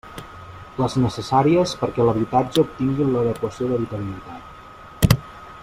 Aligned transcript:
Les 0.83 0.95
necessàries 1.03 1.73
perquè 1.81 2.07
l'habitatge 2.07 2.63
obtingui 2.63 3.07
l'adequació 3.11 3.69
d'habitabilitat. 3.73 5.19